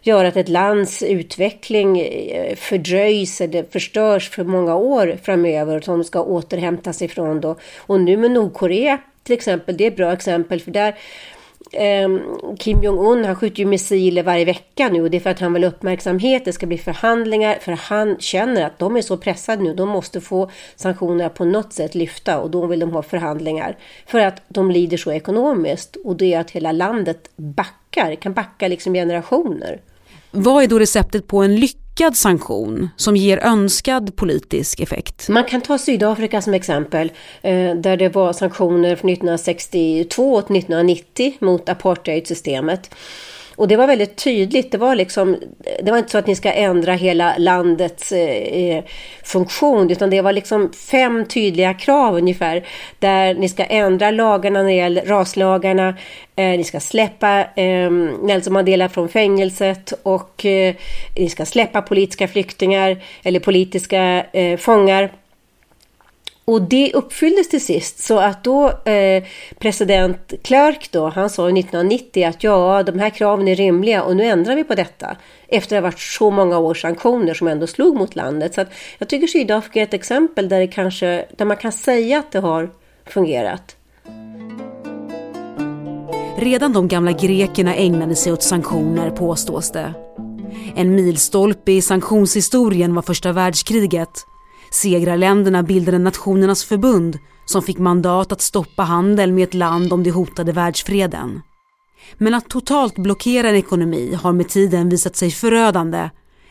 gör 0.08 0.26
att 0.26 0.38
ett 0.38 0.50
lands 0.50 1.04
utveckling 1.04 2.00
eh, 2.00 2.56
fördröjs 2.56 3.42
eller 3.42 3.64
förstörs 3.64 4.30
för 4.30 4.44
många 4.44 4.76
år 4.76 5.18
framöver 5.24 5.82
som 5.82 6.04
ska 6.04 6.22
återhämtas 6.22 7.02
ifrån 7.02 7.42
då. 7.42 7.56
Och 7.78 8.02
nu 8.02 8.18
med 8.18 8.32
Nordkorea 8.32 9.00
till 9.28 9.36
exempel, 9.36 9.78
det 9.78 9.84
är 9.84 9.88
ett 9.88 9.98
bra 9.98 10.14
exempel 10.14 10.62
för 10.62 10.72
där 10.72 10.98
ehm, 11.72 12.22
Kim 12.60 12.84
Jong-Un 12.84 13.26
han 13.26 13.36
skjuter 13.36 13.60
ju 13.60 13.66
missiler 13.66 14.24
varje 14.24 14.46
vecka 14.46 14.90
nu 14.90 15.02
och 15.02 15.12
det 15.12 15.18
är 15.18 15.22
för 15.22 15.30
att 15.30 15.40
han 15.40 15.54
vill 15.54 15.64
ha 15.64 15.70
uppmärksamhet, 15.70 16.46
det 16.46 16.54
ska 16.54 16.66
bli 16.66 16.78
förhandlingar 16.78 17.58
för 17.62 17.72
han 17.72 18.16
känner 18.20 18.66
att 18.66 18.80
de 18.80 18.98
är 18.98 19.02
så 19.02 19.18
pressade 19.18 19.64
nu, 19.64 19.74
de 19.74 19.90
måste 19.90 20.22
få 20.22 20.52
sanktionerna 20.76 21.30
på 21.30 21.46
något 21.46 21.74
sätt 21.74 21.96
lyfta 21.96 22.40
och 22.40 22.50
då 22.50 22.66
vill 22.66 22.80
de 22.80 22.92
ha 22.94 23.02
förhandlingar 23.02 23.78
för 24.06 24.20
att 24.20 24.42
de 24.48 24.72
lider 24.72 24.98
så 24.98 25.12
ekonomiskt 25.12 25.96
och 25.96 26.16
det 26.16 26.34
är 26.34 26.40
att 26.40 26.52
hela 26.52 26.72
landet 26.72 27.30
backar, 27.36 28.16
kan 28.16 28.34
backa 28.34 28.68
liksom 28.68 28.94
generationer. 28.94 29.80
Vad 30.32 30.64
är 30.64 30.68
då 30.68 30.80
receptet 30.80 31.28
på 31.28 31.42
en 31.42 31.56
lyckad 31.56 32.18
sanktion 32.18 32.90
som 32.96 33.16
ger 33.16 33.38
önskad 33.38 34.16
politisk 34.16 34.80
effekt? 34.80 35.30
Man 35.30 35.44
kan 35.44 35.62
ta 35.62 35.78
Sydafrika 35.78 36.42
som 36.42 36.54
exempel, 36.54 37.12
eh, 37.42 37.76
där 37.76 37.98
det 37.98 38.10
var 38.10 38.34
sanktioner 38.34 38.96
från 38.96 39.10
1962 39.12 40.42
till 40.42 40.56
1990 40.56 41.34
mot 41.40 41.70
apartheidsystemet. 41.70 42.90
Och 43.58 43.68
det 43.68 43.76
var 43.76 43.88
väldigt 43.88 44.16
tydligt. 44.16 44.72
Det 44.72 44.78
var, 44.78 44.96
liksom, 44.96 45.38
det 45.84 45.92
var 45.92 45.98
inte 45.98 46.12
så 46.12 46.18
att 46.18 46.28
ni 46.28 46.36
ska 46.36 46.52
ändra 46.52 46.94
hela 46.94 47.38
landets 47.38 48.12
eh, 48.12 48.78
eh, 48.78 48.84
funktion, 49.24 49.92
utan 49.92 50.10
det 50.10 50.22
var 50.22 50.34
liksom 50.34 50.74
fem 50.74 51.26
tydliga 51.26 51.74
krav 51.74 52.16
ungefär. 52.16 52.68
Där 53.00 53.34
ni 53.34 53.50
ska 53.50 53.64
ändra 53.64 54.12
lagarna 54.12 54.60
när 54.60 54.70
det 54.70 54.76
gäller 54.76 55.06
raslagarna, 55.06 55.88
eh, 56.36 56.58
ni 56.58 56.64
ska 56.64 56.80
släppa 56.80 57.40
eh, 57.40 57.92
Nelson 58.24 58.54
Mandela 58.54 58.90
från 58.90 59.10
fängelset 59.10 59.94
och 60.04 60.46
eh, 60.46 60.76
ni 61.16 61.30
ska 61.30 61.46
släppa 61.46 61.82
politiska 61.82 62.28
flyktingar 62.28 62.98
eller 63.24 63.40
politiska 63.40 64.26
eh, 64.32 64.58
fångar. 64.58 65.10
Och 66.48 66.62
det 66.62 66.92
uppfylldes 66.94 67.50
till 67.50 67.66
sist 67.66 68.00
så 68.00 68.20
att 68.20 68.44
då 68.44 68.70
eh, 68.70 69.24
president 69.60 70.34
Clark 70.44 70.92
då, 70.92 71.10
han 71.10 71.30
sa 71.30 71.44
1990 71.50 72.28
att 72.28 72.44
ja, 72.44 72.84
de 72.84 73.00
här 73.00 73.10
kraven 73.10 73.48
är 73.48 73.56
rimliga 73.56 74.04
och 74.04 74.16
nu 74.16 74.24
ändrar 74.24 74.56
vi 74.56 74.64
på 74.64 74.76
detta. 74.76 75.18
Efter 75.48 75.66
att 75.66 75.70
det 75.70 75.76
har 75.76 75.82
varit 75.82 76.00
så 76.00 76.32
många 76.32 76.58
års 76.58 76.82
sanktioner 76.82 77.34
som 77.34 77.48
ändå 77.48 77.68
slog 77.68 77.96
mot 77.96 78.16
landet. 78.16 78.54
Så 78.54 78.62
att 78.62 78.72
jag 78.98 79.10
tycker 79.10 79.28
Sydafrika 79.28 79.80
är 79.80 79.84
ett 79.84 79.94
exempel 79.94 80.50
där, 80.50 80.60
det 80.60 80.68
kanske, 80.68 81.26
där 81.38 81.46
man 81.46 81.58
kan 81.58 81.72
säga 81.72 82.20
att 82.20 82.32
det 82.32 82.40
har 82.40 82.70
fungerat. 83.06 83.76
Redan 86.38 86.74
de 86.74 86.88
gamla 86.88 87.12
grekerna 87.12 87.76
ägnade 87.76 88.16
sig 88.16 88.34
åt 88.34 88.44
sanktioner 88.44 89.10
påstås 89.10 89.72
det. 89.72 89.94
En 90.76 90.96
milstolpe 90.96 91.72
i 91.72 91.82
sanktionshistorien 91.82 92.96
var 92.96 93.02
första 93.02 93.32
världskriget 93.32 94.26
Segrarländerna 94.72 95.64
bildade 95.64 95.98
Nationernas 95.98 96.64
förbund 96.64 97.18
som 97.46 97.62
fick 97.62 97.78
mandat 97.78 98.32
att 98.32 98.42
stoppa 98.42 98.84
handel 98.84 99.34
med 99.34 99.44
ett 99.44 99.54
land 99.54 99.94
om 99.94 100.04
det 100.04 100.12
hotade 100.12 100.52
världsfreden. 100.52 101.42
Men 102.18 102.34
att 102.34 102.50
totalt 102.50 102.96
blockera 102.96 103.50
en 103.50 103.56
ekonomi 103.56 104.18
har 104.22 104.34
med 104.34 104.50
tiden 104.50 104.90
visat 104.90 105.16
sig 105.16 105.32
förödande. 105.32 106.10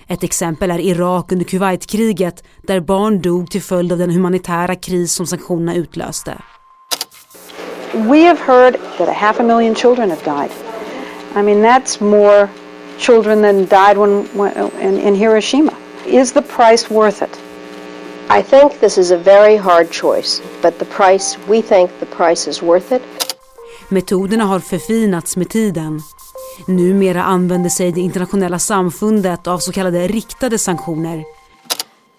Ett 0.09 0.25
exempel 0.25 0.71
är 0.71 0.79
Irak 0.79 1.33
under 1.33 1.45
Kuwaitkriget 1.45 2.45
där 2.63 2.81
barn 2.81 3.21
dog 3.21 3.51
till 3.51 3.63
följd 3.63 3.93
av 3.93 3.99
den 3.99 4.11
humanitära 4.11 4.75
kris 4.75 5.13
som 5.13 5.27
sanktionerna 5.27 5.75
utlöste. 5.75 6.39
We 7.93 8.27
have 8.27 8.39
heard 8.47 8.77
that 8.99 9.09
a 9.09 9.13
half 9.13 9.41
a 9.41 9.43
million 9.43 9.75
children 9.75 10.11
have 10.11 10.25
died. 10.25 10.51
I 11.37 11.43
mean 11.43 11.63
that's 11.63 12.05
more 12.05 12.49
children 12.99 13.43
than 13.43 13.67
died 13.67 13.97
when, 13.97 14.29
when 14.33 14.99
in, 14.99 15.15
Hiroshima. 15.15 15.73
Is 16.07 16.33
the 16.33 16.43
price 16.43 16.95
worth 16.95 17.23
it? 17.23 17.46
I 18.29 18.43
think 18.43 18.81
this 18.81 18.99
is 18.99 19.13
a 19.13 19.17
very 19.17 19.57
hard 19.57 19.91
choice, 19.91 20.43
but 20.63 20.79
the 20.79 20.85
price, 20.85 21.39
we 21.49 21.63
think 21.63 21.91
the 22.01 22.07
price 22.07 22.51
is 22.51 22.63
worth 22.63 22.93
it. 22.93 23.03
Metoderna 23.89 24.45
har 24.45 24.61
förfinats 24.61 25.37
med 25.37 25.49
tiden. 25.49 26.01
Numera 26.67 27.23
använder 27.23 27.71
sig 27.71 27.93
det 27.93 28.01
internationella 28.01 28.59
samfundet 28.59 29.47
av 29.47 29.59
så 29.59 29.73
kallade 29.73 30.07
riktade 30.07 30.59
sanktioner. 30.59 31.25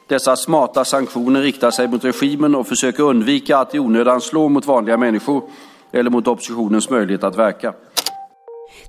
Dessa 0.09 0.35
smarta 0.35 0.85
sanktioner 0.85 1.41
riktar 1.41 1.71
sig 1.71 1.87
mot 1.87 2.03
regimen 2.03 2.55
och 2.55 2.67
försöker 2.67 3.03
undvika 3.03 3.57
att 3.57 3.75
i 3.75 3.79
onödan 3.79 4.21
slå 4.21 4.49
mot 4.49 4.65
vanliga 4.65 4.97
människor 4.97 5.43
eller 5.91 6.09
mot 6.09 6.27
oppositionens 6.27 6.89
möjlighet 6.89 7.23
att 7.23 7.35
verka. 7.35 7.73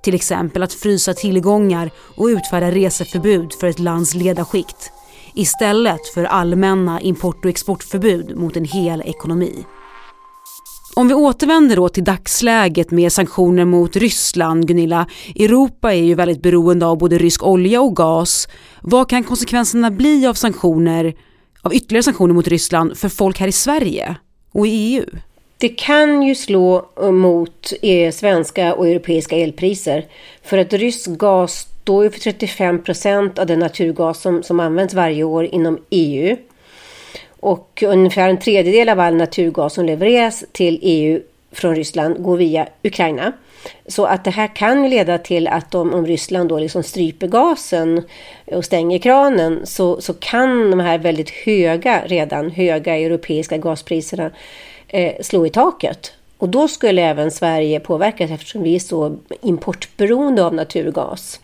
Till 0.00 0.14
exempel 0.14 0.62
att 0.62 0.72
frysa 0.72 1.14
tillgångar 1.14 1.90
och 2.16 2.26
utfärda 2.26 2.70
reseförbud 2.70 3.52
för 3.60 3.66
ett 3.66 3.78
lands 3.78 4.14
ledarskikt 4.14 4.92
istället 5.38 6.07
för 6.14 6.25
allmänna 6.25 7.00
import 7.00 7.45
och 7.45 7.50
exportförbud 7.50 8.37
mot 8.37 8.57
en 8.57 8.64
hel 8.64 9.02
ekonomi. 9.07 9.64
Om 10.95 11.09
vi 11.09 11.14
återvänder 11.14 11.76
då 11.76 11.88
till 11.88 12.04
dagsläget 12.04 12.90
med 12.90 13.12
sanktioner 13.12 13.64
mot 13.64 13.97
Ryssland, 13.97 14.68
Gunilla. 14.68 15.07
Europa 15.37 15.95
är 15.95 16.02
ju 16.02 16.14
väldigt 16.14 16.42
beroende 16.42 16.87
av 16.87 16.99
både 16.99 17.18
rysk 17.18 17.47
olja 17.47 17.80
och 17.80 17.97
gas. 17.97 18.49
Vad 18.83 19.09
kan 19.09 19.25
konsekvenserna 19.25 19.90
bli 19.90 20.26
av 20.26 20.35
sanktioner, 20.35 21.14
av 21.62 21.75
ytterligare 21.75 22.02
sanktioner 22.02 22.35
mot 22.35 22.49
Ryssland 22.49 22.99
för 22.99 23.09
folk 23.09 23.40
här 23.40 23.49
i 23.49 23.52
Sverige 23.52 24.16
och 24.52 24.66
i 24.66 24.71
EU? 24.71 25.04
Det 25.59 25.68
kan 25.68 26.23
ju 26.23 26.35
slå 26.35 26.90
eh, 27.02 27.11
mot 27.11 27.73
eh, 27.83 28.12
svenska 28.12 28.75
och 28.75 28.88
europeiska 28.88 29.37
elpriser. 29.37 30.07
För 30.42 30.59
att 30.59 30.73
rysk 30.73 31.07
gas 31.07 31.66
står 31.88 32.04
ju 32.04 32.11
för 32.11 32.21
35 32.21 32.83
procent 32.83 33.38
av 33.38 33.47
den 33.47 33.59
naturgas 33.59 34.21
som, 34.21 34.42
som 34.42 34.61
används 34.61 34.95
varje 34.95 35.25
år 35.25 35.45
inom 35.45 35.78
EU. 35.90 36.37
Och 37.40 37.83
ungefär 37.87 38.28
en 38.28 38.38
tredjedel 38.38 38.88
av 38.88 39.00
all 39.00 39.14
naturgas 39.14 39.75
som 39.75 39.85
levereras 39.85 40.45
till 40.52 40.78
EU 40.83 41.21
från 41.52 41.76
Ryssland 41.76 42.23
går 42.23 42.37
via 42.37 42.68
Ukraina. 42.83 43.33
Så 43.87 44.04
att 44.04 44.25
det 44.25 44.30
här 44.30 44.57
kan 44.57 44.90
leda 44.90 45.18
till 45.18 45.49
att 45.49 45.75
om, 45.75 45.95
om 45.95 46.07
Ryssland 46.07 46.49
då 46.49 46.59
liksom 46.59 46.83
stryper 46.83 47.26
gasen 47.26 48.02
och 48.47 48.64
stänger 48.64 48.99
kranen 48.99 49.66
så, 49.66 50.00
så 50.00 50.14
kan 50.14 50.71
de 50.71 50.80
här 50.80 50.99
väldigt 50.99 51.30
höga, 51.30 52.02
redan 52.07 52.50
höga 52.50 52.97
europeiska 52.97 53.57
gaspriserna 53.59 54.30
eh, 54.88 55.12
slå 55.23 55.47
i 55.47 55.50
taket. 55.50 56.12
Och 56.38 56.49
då 56.49 56.68
skulle 56.68 57.02
även 57.02 57.30
Sverige 57.30 57.80
påverkas 57.80 58.30
eftersom 58.30 58.62
vi 58.62 58.75
är 58.75 58.80
så 58.80 59.16
importberoende 59.42 60.45
av 60.45 60.54
naturgas. 60.54 61.40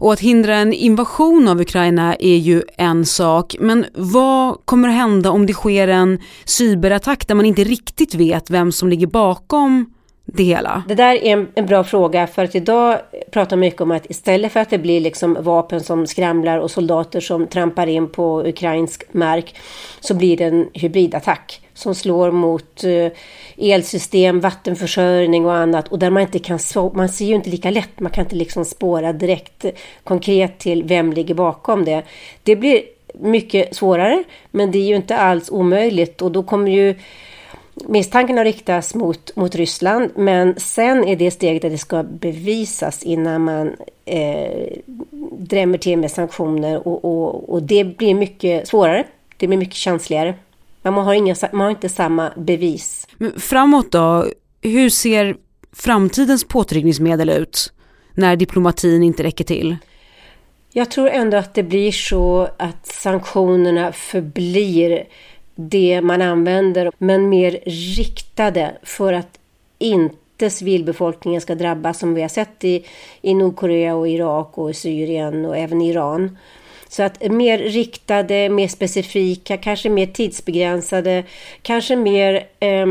Och 0.00 0.12
att 0.12 0.20
hindra 0.20 0.56
en 0.56 0.72
invasion 0.72 1.48
av 1.48 1.60
Ukraina 1.60 2.14
är 2.14 2.36
ju 2.36 2.62
en 2.78 3.06
sak, 3.06 3.56
men 3.60 3.86
vad 3.94 4.58
kommer 4.64 4.88
att 4.88 4.94
hända 4.94 5.30
om 5.30 5.46
det 5.46 5.52
sker 5.52 5.88
en 5.88 6.18
cyberattack 6.44 7.28
där 7.28 7.34
man 7.34 7.46
inte 7.46 7.64
riktigt 7.64 8.14
vet 8.14 8.50
vem 8.50 8.72
som 8.72 8.88
ligger 8.88 9.06
bakom 9.06 9.86
det 10.26 10.42
hela? 10.42 10.82
Det 10.88 10.94
där 10.94 11.14
är 11.14 11.32
en, 11.32 11.48
en, 11.54 11.66
bra 11.66 11.84
fråga 11.84 12.26
för 12.26 12.44
att 12.44 12.54
idag 12.54 12.98
pratar 13.30 13.56
mycket 13.56 13.80
om 13.80 13.90
att 13.90 14.10
istället 14.10 14.52
för 14.52 14.60
att 14.60 14.70
det 14.70 14.78
blir 14.78 15.00
liksom 15.00 15.36
vapen 15.40 15.80
som 15.80 16.06
skramlar 16.06 16.58
och 16.58 16.70
soldater 16.70 17.20
som 17.20 17.46
trampar 17.46 17.86
in 17.86 18.08
på 18.08 18.42
ukrainsk 18.46 19.04
mark 19.12 19.54
så 20.00 20.14
blir 20.14 20.36
det 20.36 20.44
en 20.44 20.68
hybridattack 20.72 21.60
som 21.74 21.94
slår 21.94 22.30
mot 22.30 22.84
eh, 22.84 23.12
elsystem, 23.56 24.40
vattenförsörjning 24.40 25.46
och 25.46 25.54
annat 25.54 25.88
och 25.88 25.98
där 25.98 26.10
man 26.10 26.22
inte 26.22 26.38
kan, 26.38 26.58
man 26.94 27.08
ser 27.08 27.24
ju 27.24 27.34
inte 27.34 27.50
lika 27.50 27.70
lätt, 27.70 28.00
man 28.00 28.12
kan 28.12 28.24
inte 28.24 28.36
liksom 28.36 28.64
spåra 28.64 29.12
direkt 29.12 29.64
konkret 30.04 30.58
till 30.58 30.84
vem 30.84 31.12
ligger 31.12 31.34
bakom 31.34 31.84
det. 31.84 32.02
Det 32.42 32.56
blir 32.56 32.82
mycket 33.14 33.76
svårare, 33.76 34.24
men 34.50 34.70
det 34.70 34.78
är 34.78 34.88
ju 34.88 34.96
inte 34.96 35.16
alls 35.16 35.50
omöjligt 35.50 36.22
och 36.22 36.32
då 36.32 36.42
kommer 36.42 36.70
ju 36.70 36.94
misstankarna 37.84 38.44
riktas 38.44 38.94
mot, 38.94 39.36
mot 39.36 39.54
Ryssland, 39.54 40.10
men 40.16 40.54
sen 40.60 41.04
är 41.04 41.16
det 41.16 41.30
steget 41.30 41.64
att 41.64 41.70
det 41.70 41.78
ska 41.78 42.02
bevisas 42.02 43.02
innan 43.02 43.44
man 43.44 43.76
eh, 44.04 44.68
drämmer 45.38 45.78
till 45.78 45.98
med 45.98 46.10
sanktioner 46.10 46.88
och, 46.88 47.04
och, 47.04 47.48
och 47.48 47.62
det 47.62 47.84
blir 47.84 48.14
mycket 48.14 48.68
svårare. 48.68 49.04
Det 49.36 49.46
blir 49.46 49.58
mycket 49.58 49.74
känsligare. 49.74 50.34
Man 50.82 50.94
har, 50.94 51.14
inga, 51.14 51.34
man 51.52 51.60
har 51.60 51.70
inte 51.70 51.88
samma 51.88 52.32
bevis. 52.36 53.06
Men 53.16 53.40
framåt 53.40 53.92
då, 53.92 54.26
hur 54.62 54.90
ser 54.90 55.36
framtidens 55.72 56.44
påtryckningsmedel 56.44 57.30
ut 57.30 57.72
när 58.14 58.36
diplomatin 58.36 59.02
inte 59.02 59.22
räcker 59.22 59.44
till? 59.44 59.76
Jag 60.72 60.90
tror 60.90 61.08
ändå 61.08 61.36
att 61.36 61.54
det 61.54 61.62
blir 61.62 61.92
så 61.92 62.48
att 62.56 62.86
sanktionerna 62.86 63.92
förblir 63.92 65.04
det 65.56 66.00
man 66.00 66.22
använder, 66.22 66.92
men 66.98 67.28
mer 67.28 67.58
riktade 67.96 68.76
för 68.82 69.12
att 69.12 69.38
inte 69.78 70.50
civilbefolkningen 70.50 71.40
ska 71.40 71.54
drabbas 71.54 71.98
som 71.98 72.14
vi 72.14 72.22
har 72.22 72.28
sett 72.28 72.64
i, 72.64 72.84
i 73.22 73.34
Nordkorea 73.34 73.94
och 73.94 74.08
Irak 74.08 74.58
och 74.58 74.76
Syrien 74.76 75.44
och 75.44 75.56
även 75.56 75.82
Iran. 75.82 76.38
Så 76.88 77.02
att 77.02 77.30
mer 77.30 77.58
riktade, 77.58 78.48
mer 78.48 78.68
specifika, 78.68 79.56
kanske 79.56 79.88
mer 79.88 80.06
tidsbegränsade, 80.06 81.24
kanske 81.62 81.96
mer 81.96 82.46
eh, 82.60 82.86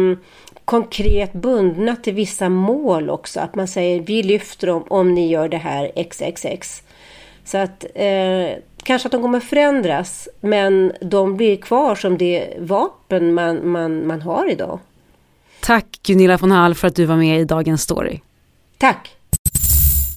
konkret 0.65 1.33
bundna 1.33 1.95
till 1.95 2.13
vissa 2.13 2.49
mål 2.49 3.09
också. 3.09 3.39
Att 3.39 3.55
man 3.55 3.67
säger 3.67 3.99
vi 3.99 4.23
lyfter 4.23 4.67
dem 4.67 4.83
om 4.87 5.13
ni 5.13 5.27
gör 5.27 5.49
det 5.49 5.57
här 5.57 5.91
XXX. 6.09 6.83
Så 7.43 7.57
att 7.57 7.85
eh, 7.95 8.49
kanske 8.85 9.07
att 9.07 9.11
de 9.11 9.21
kommer 9.21 9.39
förändras 9.39 10.29
men 10.41 10.91
de 11.01 11.37
blir 11.37 11.57
kvar 11.57 11.95
som 11.95 12.17
det 12.17 12.53
vapen 12.59 13.33
man, 13.33 13.71
man, 13.71 14.07
man 14.07 14.21
har 14.21 14.51
idag. 14.51 14.79
Tack 15.59 15.99
Gunilla 16.03 16.37
von 16.37 16.51
Hall 16.51 16.75
för 16.75 16.87
att 16.87 16.95
du 16.95 17.05
var 17.05 17.17
med 17.17 17.41
i 17.41 17.45
Dagens 17.45 17.81
Story. 17.81 18.19
Tack! 18.77 19.11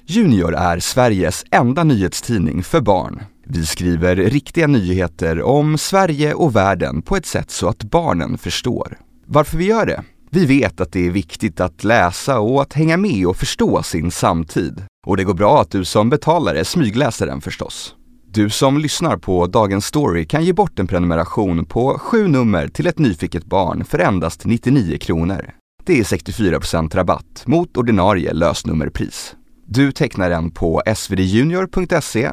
Junior 0.07 0.55
är 0.55 0.79
Sveriges 0.79 1.45
enda 1.51 1.85
nyhetstidning 1.85 2.63
för 2.63 2.81
barn. 2.81 3.23
Vi 3.45 3.67
skriver 3.67 4.17
riktiga 4.17 4.67
nyheter 4.67 5.43
om 5.43 5.79
Sverige 5.79 6.35
och 6.35 6.57
världen 6.57 7.03
på 7.03 7.17
ett 7.17 7.27
sätt 7.27 7.51
så 7.51 7.69
att 7.69 7.85
barnen 7.85 8.39
förstår. 8.39 8.99
Varför 9.27 9.57
vi 9.57 9.65
gör 9.65 9.87
det? 9.87 10.03
Vi 10.31 10.47
vet 10.47 10.81
att 10.81 10.93
det 10.93 11.07
är 11.07 11.11
viktigt 11.11 11.61
att 11.61 11.85
läsa 11.85 12.39
och 12.39 12.63
att 12.63 12.73
hänga 12.73 12.97
med 12.97 13.27
och 13.27 13.37
förstå 13.37 13.83
sin 13.83 14.11
samtid. 14.11 14.83
Och 15.07 15.17
det 15.17 15.25
går 15.25 15.35
bra 15.35 15.61
att 15.61 15.71
du 15.71 15.85
som 15.85 16.11
betalare 16.11 16.65
smygläser 16.65 17.27
den 17.27 17.41
förstås. 17.41 17.95
Du 18.31 18.51
som 18.51 18.79
lyssnar 18.79 19.17
på 19.17 19.47
Dagens 19.47 19.87
Story 19.87 20.27
kan 20.27 20.45
ge 20.45 20.53
bort 20.53 20.79
en 20.79 20.87
prenumeration 20.87 21.65
på 21.65 21.99
sju 21.99 22.29
nummer 22.29 22.69
till 22.69 22.87
ett 22.87 22.99
nyfiket 22.99 23.45
barn 23.45 23.85
för 23.85 23.99
endast 23.99 24.45
99 24.45 24.99
kronor. 24.99 25.51
Det 25.85 25.99
är 25.99 26.03
64% 26.03 26.97
rabatt 26.97 27.43
mot 27.47 27.77
ordinarie 27.77 28.33
lösnummerpris. 28.33 29.37
Du 29.67 29.93
tecknar 29.93 30.31
den 30.31 30.51
på 30.51 30.83
svdjunior.se 30.97 32.33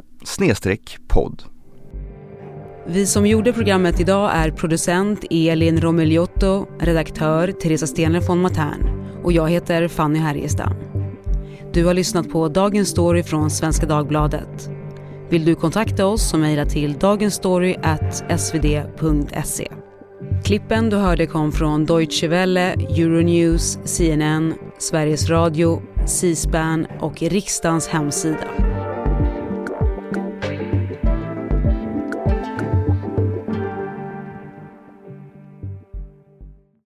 podd. 1.07 1.43
Vi 2.87 3.05
som 3.05 3.25
gjorde 3.27 3.53
programmet 3.53 3.99
idag 3.99 4.31
är 4.33 4.51
producent 4.51 5.25
Elin 5.29 5.81
Romeliotto, 5.81 6.67
redaktör 6.79 7.51
Teresa 7.51 7.87
Stenler 7.87 8.21
von 8.21 8.41
Matern 8.41 9.05
och 9.23 9.31
jag 9.31 9.49
heter 9.49 9.87
Fanny 9.87 10.19
Härgestam. 10.19 10.73
Du 11.73 11.85
har 11.85 11.93
lyssnat 11.93 12.29
på 12.29 12.47
Dagens 12.47 12.89
Story 12.89 13.23
från 13.23 13.51
Svenska 13.51 13.85
Dagbladet. 13.85 14.74
Vill 15.29 15.45
du 15.45 15.55
kontakta 15.55 16.05
oss 16.05 16.29
så 16.29 16.37
mejla 16.37 16.65
till 16.65 16.93
dagensstory.svd.se. 16.93 19.67
Klippen 20.43 20.89
du 20.89 20.97
hörde 20.97 21.25
kom 21.25 21.51
från 21.51 21.85
Deutsche 21.85 22.27
Welle, 22.27 22.73
Euronews, 22.73 23.79
CNN, 23.85 24.53
Sveriges 24.77 25.29
Radio, 25.29 25.81
C-SPAN 26.07 26.87
och 26.99 27.21
riksdagens 27.21 27.87
hemsida. 27.87 28.74